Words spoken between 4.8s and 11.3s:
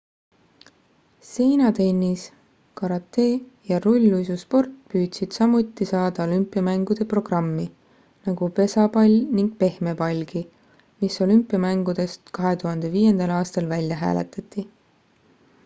püüdsid samuti saada olümpiamängude programmi nagu pesapall ning pehmepallgi mis